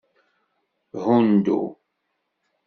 [1.03, 1.59] Hundu.